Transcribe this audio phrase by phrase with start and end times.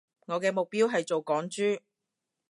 [0.25, 1.81] 我嘅目標係做港豬